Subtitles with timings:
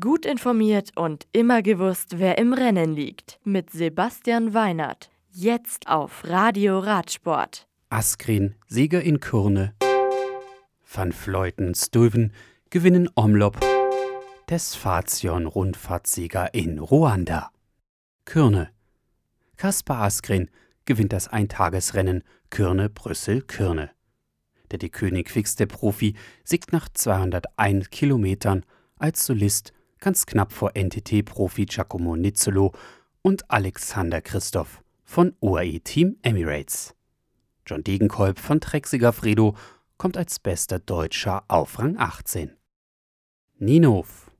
[0.00, 3.38] Gut informiert und immer gewusst, wer im Rennen liegt.
[3.44, 5.10] Mit Sebastian Weinert.
[5.30, 7.66] Jetzt auf Radio Radsport.
[7.90, 9.74] Askren, Sieger in Kurne.
[10.90, 12.32] Van Fleuten, Stuyven
[12.70, 13.60] gewinnen Omlop.
[14.46, 17.50] Tesfation, Rundfahrtsieger in Ruanda.
[18.24, 18.70] Kürne.
[19.58, 20.48] Kaspar Askren
[20.86, 23.90] gewinnt das Eintagesrennen Kürne-Brüssel-Kürne.
[24.70, 28.64] Der Die König Quickstep-Profi siegt nach 201 Kilometern
[28.96, 29.73] als Solist
[30.04, 32.72] ganz knapp vor NTT-Profi Giacomo Nizzolo
[33.22, 36.94] und Alexander Christoph von UAE Team Emirates.
[37.66, 39.56] John Degenkolb von Trexiger Fredo
[39.96, 42.50] kommt als bester Deutscher auf Rang 18.
[43.56, 44.30] Ninov.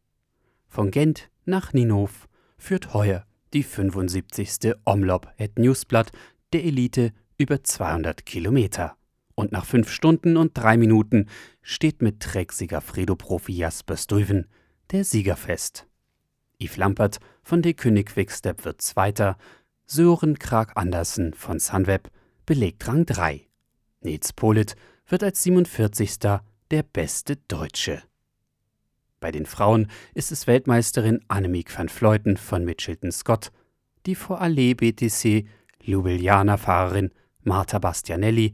[0.68, 3.24] Von Gent nach Ninov führt heuer
[3.54, 4.74] die 75.
[4.84, 6.12] Omlop et Newsblatt
[6.52, 8.98] der Elite über 200 Kilometer.
[9.34, 11.30] Und nach 5 Stunden und 3 Minuten
[11.62, 14.46] steht mit Trexiger Fredo-Profi Jasper Stuyven
[14.94, 15.36] der Sieger.
[16.60, 19.36] Yves Lampert von De König Quickstep wird Zweiter,
[19.86, 22.12] Sören Krag Andersen von Sunweb
[22.46, 23.44] belegt Rang 3.
[24.02, 24.76] Nils Polit
[25.08, 26.20] wird als 47.
[26.70, 28.04] der beste Deutsche.
[29.18, 33.50] Bei den Frauen ist es Weltmeisterin Annemiek van Fleuten von Mitchelton Scott,
[34.06, 35.44] die vor Allee BTC
[35.82, 37.10] Ljubljana-Fahrerin
[37.42, 38.52] Marta Bastianelli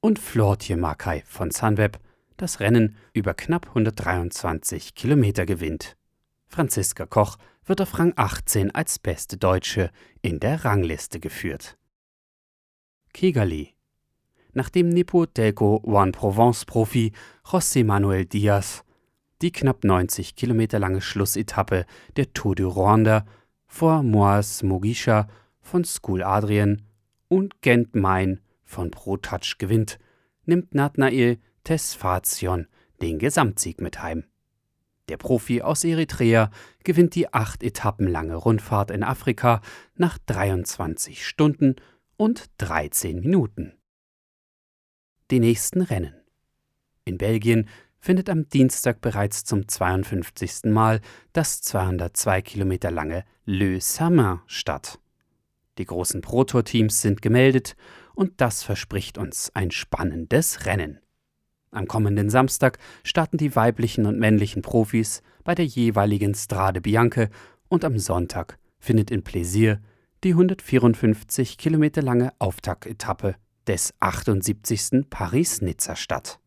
[0.00, 1.98] und Flortje Makai von Sunweb
[2.38, 5.96] das Rennen über knapp 123 Kilometer gewinnt.
[6.46, 9.90] Franziska Koch wird auf Rang 18 als beste Deutsche
[10.22, 11.76] in der Rangliste geführt.
[13.12, 13.74] Kigali
[14.54, 17.12] Nachdem Nippo Delco One Provence Profi
[17.44, 18.82] José Manuel Diaz
[19.42, 23.24] die knapp 90 Kilometer lange Schlussetappe der Tour de Rwanda
[23.66, 25.28] vor Moas Mogisha
[25.60, 26.82] von School Adrien
[27.28, 29.98] und Gent Main von Pro Touch gewinnt,
[30.44, 31.38] nimmt Nathnael
[31.68, 32.66] Tesfazion
[33.02, 34.24] den Gesamtsieg mit heim.
[35.10, 36.50] Der Profi aus Eritrea
[36.82, 39.60] gewinnt die acht Etappen lange Rundfahrt in Afrika
[39.94, 41.76] nach 23 Stunden
[42.16, 43.74] und 13 Minuten.
[45.30, 46.14] Die nächsten Rennen.
[47.04, 47.68] In Belgien
[47.98, 50.72] findet am Dienstag bereits zum 52.
[50.72, 51.02] Mal
[51.34, 55.00] das 202 Kilometer lange Le Samin statt.
[55.76, 57.76] Die großen Pro-Tour-Teams sind gemeldet
[58.14, 61.02] und das verspricht uns ein spannendes Rennen.
[61.70, 67.28] Am kommenden Samstag starten die weiblichen und männlichen Profis bei der jeweiligen Strade Bianche
[67.68, 69.80] und am Sonntag findet in Plaisir
[70.24, 73.36] die 154 Kilometer lange Auftaktetappe
[73.66, 75.08] des 78.
[75.10, 76.40] Paris-Nizza statt.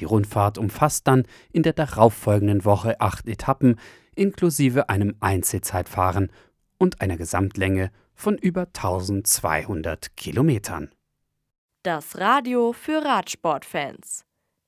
[0.00, 3.76] Die Rundfahrt umfasst dann in der darauffolgenden Woche acht Etappen
[4.14, 6.30] inklusive einem Einzelzeitfahren
[6.78, 10.90] und einer Gesamtlänge von über 1200 Kilometern.
[11.82, 14.25] Das Radio für Radsportfans